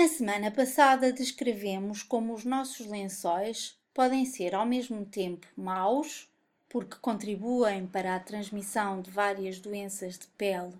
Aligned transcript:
Na 0.00 0.08
semana 0.08 0.50
passada 0.50 1.12
descrevemos 1.12 2.02
como 2.02 2.32
os 2.32 2.42
nossos 2.42 2.86
lençóis 2.86 3.78
podem 3.92 4.24
ser 4.24 4.54
ao 4.54 4.64
mesmo 4.64 5.04
tempo 5.04 5.46
maus, 5.54 6.26
porque 6.70 6.96
contribuem 6.96 7.86
para 7.86 8.16
a 8.16 8.18
transmissão 8.18 9.02
de 9.02 9.10
várias 9.10 9.60
doenças 9.60 10.18
de 10.18 10.26
pele 10.38 10.72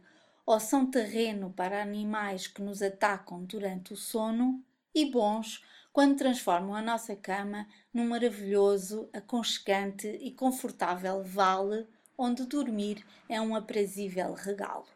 ou 0.47 0.59
são 0.59 0.91
terreno 0.91 1.53
para 1.55 1.83
animais 1.83 2.47
que 2.47 2.63
nos 2.63 2.81
atacam 2.81 3.45
durante 3.45 3.93
o 3.93 3.97
sono, 3.97 4.65
e 4.95 5.05
bons 5.05 5.63
quando 5.93 6.17
transformam 6.17 6.75
a 6.75 6.81
nossa 6.81 7.15
cama 7.15 7.69
num 7.93 8.09
maravilhoso, 8.09 9.07
aconchegante 9.13 10.09
e 10.23 10.31
confortável 10.31 11.23
vale 11.23 11.87
onde 12.17 12.47
dormir 12.47 13.05
é 13.29 13.39
um 13.39 13.55
aprazível 13.55 14.33
regalo. 14.33 14.87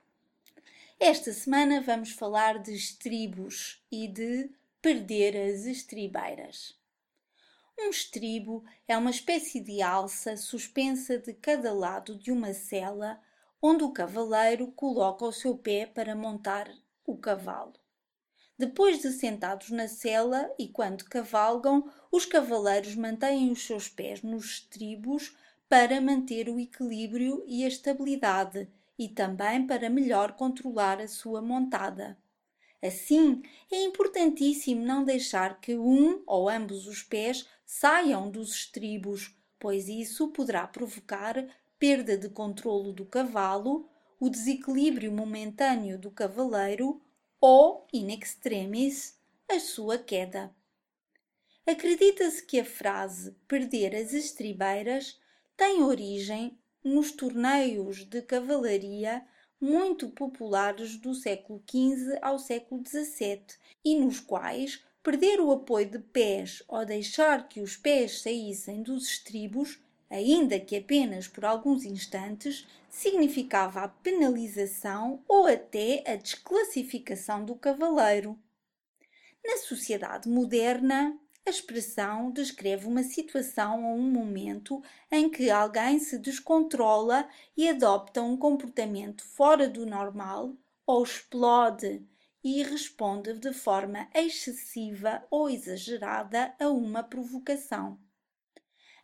Esta 1.01 1.33
semana 1.33 1.81
vamos 1.81 2.13
falar 2.13 2.59
de 2.61 2.73
estribos 2.73 3.85
e 3.91 4.07
de 4.07 4.49
perder 4.81 5.37
as 5.37 5.67
estribeiras. 5.67 6.79
Um 7.79 7.91
estribo 7.91 8.65
é 8.87 8.97
uma 8.97 9.11
espécie 9.11 9.61
de 9.61 9.83
alça 9.83 10.37
suspensa 10.37 11.19
de 11.19 11.35
cada 11.35 11.73
lado 11.73 12.17
de 12.17 12.31
uma 12.31 12.55
cela, 12.55 13.21
onde 13.61 13.83
o 13.83 13.93
cavaleiro 13.93 14.69
coloca 14.69 15.25
o 15.25 15.33
seu 15.33 15.59
pé 15.59 15.85
para 15.85 16.15
montar 16.15 16.73
o 17.05 17.17
cavalo. 17.17 17.75
Depois 18.57 19.03
de 19.03 19.11
sentados 19.11 19.71
na 19.71 19.89
cela 19.89 20.49
e 20.57 20.69
quando 20.69 21.05
cavalgam, 21.05 21.91
os 22.11 22.25
cavaleiros 22.25 22.95
mantêm 22.95 23.51
os 23.51 23.67
seus 23.67 23.89
pés 23.89 24.23
nos 24.23 24.45
estribos 24.45 25.37
para 25.69 26.01
manter 26.01 26.49
o 26.49 26.59
equilíbrio 26.59 27.45
e 27.49 27.65
a 27.65 27.69
estabilidade 27.69 28.71
e 28.99 29.09
também 29.09 29.67
para 29.67 29.91
melhor 29.91 30.33
controlar 30.33 31.01
a 31.01 31.09
sua 31.09 31.41
montada. 31.41 32.19
Assim, 32.83 33.43
é 33.73 33.83
importantíssimo 33.83 34.85
não 34.85 35.05
deixar 35.05 35.61
que 35.61 35.75
um 35.75 36.23
ou 36.27 36.49
ambos 36.49 36.87
os 36.87 37.03
pés 37.03 37.49
saiam 37.65 38.31
dos 38.31 38.55
estribos, 38.55 39.35
pois 39.59 39.89
isso 39.89 40.29
poderá 40.29 40.67
provocar 40.67 41.47
perda 41.79 42.17
de 42.17 42.29
controlo 42.29 42.93
do 42.93 43.07
cavalo, 43.07 43.89
o 44.21 44.29
desequilíbrio 44.29 45.11
momentâneo 45.11 45.99
do 45.99 46.11
cavaleiro 46.11 47.01
ou, 47.41 47.87
in 47.93 48.11
extremis, 48.13 49.19
a 49.49 49.59
sua 49.59 49.99
queda. 49.99 50.55
Acredita-se 51.67 52.45
que 52.45 52.61
a 52.61 52.65
frase 52.65 53.33
perder 53.49 53.95
as 53.95 54.13
estribeiras 54.13 55.19
tem 55.57 55.83
origem 55.83 56.59
nos 56.85 57.11
torneios 57.11 58.05
de 58.05 58.21
cavalaria 58.21 59.25
muito 59.61 60.11
populares 60.11 60.97
do 60.97 61.15
século 61.15 61.63
XV 61.69 62.19
ao 62.21 62.39
século 62.39 62.83
XVII 62.87 63.47
e 63.83 63.99
nos 63.99 64.21
quais 64.21 64.85
perder 65.03 65.41
o 65.41 65.51
apoio 65.51 65.91
de 65.91 65.99
pés 65.99 66.63
ou 66.69 66.85
deixar 66.85 67.49
que 67.49 67.61
os 67.61 67.77
pés 67.77 68.21
saíssem 68.21 68.83
dos 68.83 69.09
estribos, 69.09 69.79
ainda 70.11 70.61
que 70.61 70.77
apenas 70.77 71.27
por 71.27 71.45
alguns 71.45 71.85
instantes, 71.85 72.67
significava 72.91 73.81
a 73.81 73.89
penalização 73.89 75.23
ou 75.27 75.47
até 75.47 76.05
a 76.07 76.17
desclassificação 76.17 77.45
do 77.45 77.55
cavaleiro. 77.55 78.39
Na 79.45 79.59
sociedade 79.59 80.29
moderna, 80.29 81.19
a 81.47 81.51
expressão 81.51 82.31
descreve 82.31 82.87
uma 82.87 83.03
situação 83.03 83.85
ou 83.85 83.97
um 83.97 84.11
momento 84.11 84.83
em 85.11 85.29
que 85.29 85.51
alguém 85.51 85.99
se 85.99 86.19
descontrola 86.19 87.29
e 87.57 87.69
adopta 87.69 88.23
um 88.23 88.37
comportamento 88.37 89.23
fora 89.23 89.69
do 89.69 89.85
normal 89.85 90.57
ou 90.87 91.03
explode 91.03 92.03
e 92.43 92.63
responde 92.63 93.35
de 93.35 93.53
forma 93.53 94.09
excessiva 94.15 95.23
ou 95.31 95.49
exagerada 95.49 96.55
a 96.59 96.69
uma 96.69 97.03
provocação. 97.03 97.99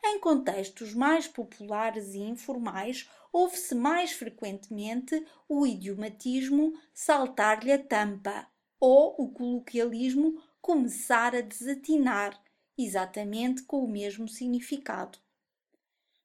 Em 0.03 0.19
contextos 0.19 0.95
mais 0.95 1.29
populares 1.29 2.15
e 2.15 2.21
informais, 2.21 3.09
ouve-se 3.31 3.75
mais 3.75 4.13
frequentemente 4.13 5.27
o 5.47 5.67
idiomatismo 5.67 6.73
saltar-lhe 6.93 7.71
a 7.71 7.79
tampa 7.79 8.47
ou 8.79 9.15
o 9.19 9.31
coloquialismo 9.31 10.43
começar 10.61 11.35
a 11.35 11.41
desatinar, 11.41 12.41
exatamente 12.77 13.63
com 13.63 13.85
o 13.85 13.89
mesmo 13.89 14.29
significado. 14.29 15.19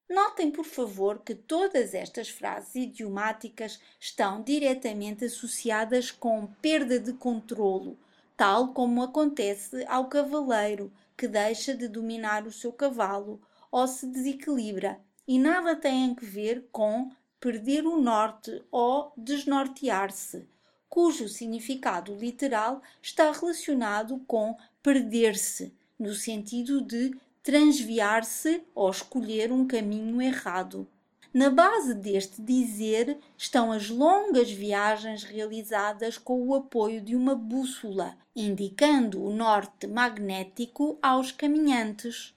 Notem, 0.10 0.52
por 0.52 0.66
favor, 0.66 1.20
que 1.24 1.34
todas 1.34 1.96
estas 1.96 2.30
frases 2.30 2.76
idiomáticas 2.76 3.80
estão 4.00 4.42
diretamente 4.44 5.26
associadas 5.26 6.12
com 6.12 6.46
perda 6.62 7.00
de 7.00 7.14
controlo, 7.14 7.98
tal 8.38 8.74
como 8.74 9.02
acontece 9.02 9.84
ao 9.88 10.08
cavaleiro, 10.08 10.94
que 11.18 11.28
deixa 11.28 11.76
de 11.76 11.88
dominar 11.88 12.46
o 12.46 12.52
seu 12.52 12.72
cavalo 12.72 13.42
ou 13.72 13.88
se 13.88 14.06
desequilibra, 14.06 15.00
e 15.28 15.40
nada 15.40 15.76
têm 15.76 16.12
a 16.12 16.26
ver 16.26 16.68
com 16.72 17.10
perder 17.40 17.86
o 17.86 18.00
norte 18.00 18.64
ou 18.72 19.12
desnortear-se, 19.18 20.48
cujo 20.90 21.28
significado 21.28 22.16
literal 22.16 22.82
está 23.02 23.32
relacionado 23.32 24.20
com 24.28 24.56
perder-se, 24.82 25.74
no 25.98 26.14
sentido 26.14 26.82
de 26.82 27.16
transviar-se 27.44 28.64
ou 28.74 28.90
escolher 28.90 29.52
um 29.52 29.68
caminho 29.68 30.22
errado. 30.22 30.88
Na 31.36 31.50
base 31.50 31.94
deste 31.94 32.42
dizer 32.42 33.18
estão 33.38 33.72
as 33.72 33.90
longas 33.90 34.50
viagens 34.50 35.24
realizadas 35.24 36.18
com 36.18 36.42
o 36.48 36.56
apoio 36.56 37.02
de 37.02 37.14
uma 37.14 37.36
bússola, 37.36 38.18
indicando 38.34 39.22
o 39.22 39.34
norte 39.34 39.86
magnético 39.86 40.98
aos 41.02 41.34
caminhantes. 41.34 42.34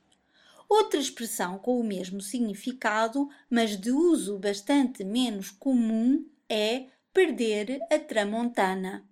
Outra 0.69 0.99
expressão 0.99 1.59
com 1.59 1.79
o 1.79 1.85
mesmo 1.85 2.21
significado, 2.21 3.31
mas 3.49 3.77
de 3.77 3.93
uso 3.93 4.37
bastante 4.37 5.05
menos 5.05 5.49
comum, 5.49 6.27
é 6.49 6.87
perder 7.13 7.81
a 7.91 7.99
tramontana. 7.99 9.09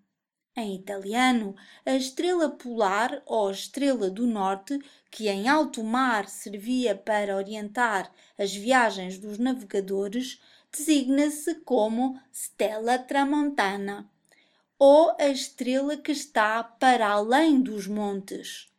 Em 0.56 0.74
italiano, 0.74 1.54
a 1.84 1.94
estrela 1.94 2.48
polar 2.48 3.22
ou 3.26 3.50
estrela 3.50 4.08
do 4.08 4.26
norte, 4.26 4.78
que 5.10 5.28
em 5.28 5.48
alto 5.48 5.84
mar 5.84 6.28
servia 6.28 6.94
para 6.94 7.36
orientar 7.36 8.10
as 8.38 8.54
viagens 8.54 9.18
dos 9.18 9.38
navegadores, 9.38 10.40
designa-se 10.72 11.56
como 11.56 12.18
Stella 12.32 12.98
Tramontana, 12.98 14.10
ou 14.78 15.14
a 15.18 15.28
estrela 15.28 15.96
que 15.96 16.12
está 16.12 16.62
para 16.64 17.08
além 17.08 17.60
dos 17.60 17.86
montes. 17.86 18.70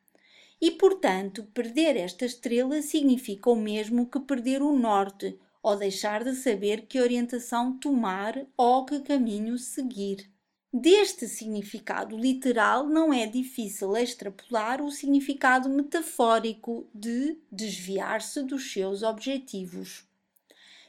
E, 0.59 0.71
portanto, 0.71 1.43
perder 1.53 1.95
esta 1.95 2.25
estrela 2.25 2.81
significa 2.81 3.51
o 3.51 3.55
mesmo 3.55 4.07
que 4.09 4.19
perder 4.19 4.63
o 4.63 4.73
norte, 4.73 5.37
ou 5.61 5.75
deixar 5.75 6.23
de 6.23 6.33
saber 6.35 6.87
que 6.87 6.99
orientação 6.99 7.77
tomar 7.77 8.45
ou 8.55 8.85
que 8.85 8.99
caminho 8.99 9.57
seguir. 9.57 10.31
Deste 10.73 11.27
significado 11.27 12.17
literal 12.17 12.87
não 12.87 13.13
é 13.13 13.25
difícil 13.25 13.95
extrapolar 13.95 14.81
o 14.81 14.91
significado 14.91 15.69
metafórico 15.69 16.87
de 16.93 17.37
desviar-se 17.51 18.43
dos 18.43 18.71
seus 18.71 19.01
objetivos. 19.01 20.05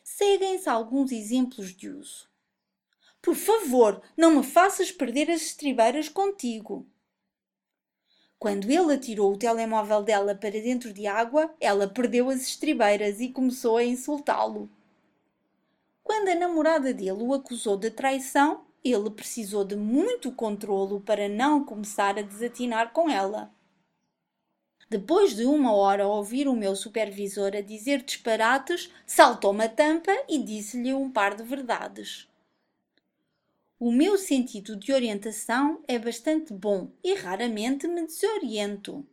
Seguem-se 0.02 0.68
alguns 0.68 1.12
exemplos 1.12 1.74
de 1.74 1.88
uso. 1.88 2.28
Por 3.22 3.34
favor, 3.34 4.02
não 4.16 4.36
me 4.36 4.42
faças 4.42 4.90
perder 4.90 5.30
as 5.30 5.42
estribeiras 5.42 6.08
contigo. 6.08 6.86
Quando 8.38 8.70
ele 8.70 8.94
atirou 8.94 9.32
o 9.32 9.36
telemóvel 9.36 10.02
dela 10.02 10.34
para 10.34 10.50
dentro 10.50 10.92
de 10.92 11.06
água, 11.06 11.52
ela 11.60 11.88
perdeu 11.88 12.30
as 12.30 12.42
estribeiras 12.42 13.20
e 13.20 13.30
começou 13.30 13.76
a 13.76 13.84
insultá-lo. 13.84 14.70
Quando 16.04 16.28
a 16.28 16.34
namorada 16.36 16.94
dele 16.94 17.22
o 17.22 17.34
acusou 17.34 17.76
de 17.76 17.90
traição, 17.90 18.64
ele 18.84 19.10
precisou 19.10 19.64
de 19.64 19.74
muito 19.74 20.30
controlo 20.30 21.00
para 21.00 21.28
não 21.28 21.64
começar 21.64 22.16
a 22.16 22.22
desatinar 22.22 22.92
com 22.92 23.10
ela. 23.10 23.52
Depois 24.88 25.34
de 25.34 25.44
uma 25.44 25.74
hora 25.74 26.04
a 26.04 26.08
ouvir 26.08 26.48
o 26.48 26.56
meu 26.56 26.74
supervisor 26.74 27.54
a 27.54 27.60
dizer 27.60 28.02
disparates, 28.02 28.90
saltou-me 29.04 29.64
a 29.64 29.68
tampa 29.68 30.12
e 30.28 30.38
disse-lhe 30.38 30.94
um 30.94 31.10
par 31.10 31.34
de 31.34 31.42
verdades. 31.42 32.26
O 33.80 33.92
meu 33.92 34.18
sentido 34.18 34.74
de 34.74 34.92
orientação 34.92 35.84
é 35.86 36.00
bastante 36.00 36.52
bom 36.52 36.90
e 37.02 37.14
raramente 37.14 37.86
me 37.86 38.04
desoriento. 38.04 39.06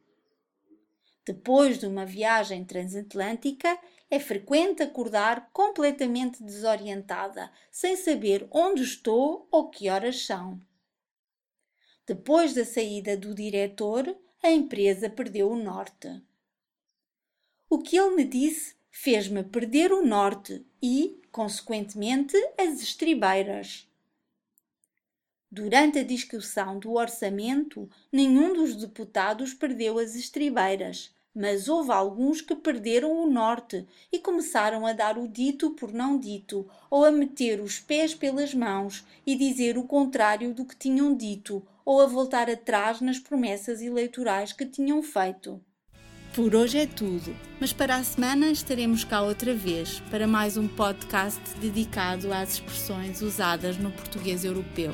Depois 1.23 1.77
de 1.77 1.85
uma 1.85 2.03
viagem 2.03 2.65
transatlântica, 2.65 3.79
é 4.09 4.19
frequente 4.19 4.81
acordar 4.81 5.51
completamente 5.51 6.41
desorientada, 6.41 7.51
sem 7.71 7.95
saber 7.95 8.47
onde 8.49 8.81
estou 8.81 9.47
ou 9.51 9.69
que 9.69 9.87
horas 9.87 10.25
são. 10.25 10.59
Depois 12.07 12.55
da 12.55 12.65
saída 12.65 13.15
do 13.15 13.35
diretor, 13.35 14.17
a 14.41 14.49
empresa 14.49 15.09
perdeu 15.11 15.49
o 15.49 15.55
norte. 15.55 16.09
O 17.69 17.77
que 17.79 17.97
ele 17.97 18.15
me 18.15 18.23
disse 18.23 18.75
fez-me 18.89 19.43
perder 19.43 19.91
o 19.91 20.03
norte 20.03 20.65
e, 20.81 21.21
consequentemente, 21.31 22.35
as 22.57 22.81
estribeiras. 22.81 23.87
Durante 25.55 25.99
a 25.99 26.03
discussão 26.03 26.77
do 26.79 26.95
orçamento, 26.95 27.89
nenhum 28.11 28.53
dos 28.53 28.75
deputados 28.75 29.53
perdeu 29.53 29.97
as 29.97 30.13
estribeiras, 30.13 31.15
mas 31.33 31.69
houve 31.69 31.93
alguns 31.93 32.41
que 32.41 32.53
perderam 32.53 33.23
o 33.23 33.31
norte 33.31 33.87
e 34.11 34.19
começaram 34.19 34.85
a 34.85 34.91
dar 34.91 35.17
o 35.17 35.29
dito 35.29 35.69
por 35.69 35.93
não 35.93 36.19
dito, 36.19 36.69
ou 36.89 37.05
a 37.05 37.11
meter 37.11 37.61
os 37.61 37.79
pés 37.79 38.13
pelas 38.13 38.53
mãos 38.53 39.05
e 39.25 39.33
dizer 39.33 39.77
o 39.77 39.85
contrário 39.85 40.53
do 40.53 40.65
que 40.65 40.75
tinham 40.75 41.15
dito, 41.15 41.65
ou 41.85 42.01
a 42.01 42.05
voltar 42.05 42.49
atrás 42.49 42.99
nas 42.99 43.17
promessas 43.17 43.81
eleitorais 43.81 44.51
que 44.51 44.65
tinham 44.65 45.01
feito. 45.01 45.61
Por 46.33 46.53
hoje 46.53 46.79
é 46.79 46.85
tudo, 46.85 47.33
mas 47.61 47.71
para 47.71 47.95
a 47.95 48.03
semana 48.03 48.47
estaremos 48.47 49.05
cá 49.05 49.21
outra 49.21 49.55
vez 49.55 50.01
para 50.11 50.27
mais 50.27 50.57
um 50.57 50.67
podcast 50.67 51.41
dedicado 51.61 52.33
às 52.33 52.55
expressões 52.55 53.21
usadas 53.21 53.77
no 53.77 53.89
português 53.89 54.43
europeu. 54.43 54.93